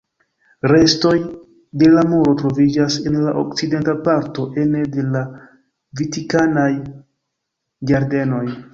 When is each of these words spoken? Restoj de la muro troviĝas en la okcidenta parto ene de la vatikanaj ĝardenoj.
Restoj 0.69 1.11
de 1.83 1.89
la 1.97 2.03
muro 2.13 2.33
troviĝas 2.39 2.97
en 3.11 3.19
la 3.27 3.35
okcidenta 3.43 3.97
parto 4.09 4.49
ene 4.65 4.83
de 4.99 5.07
la 5.13 5.25
vatikanaj 6.03 6.69
ĝardenoj. 7.91 8.47